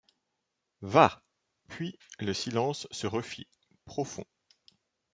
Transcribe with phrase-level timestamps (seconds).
[0.81, 1.21] Va!—
[1.69, 3.45] Puis le silence se refit,
[3.85, 4.25] profond.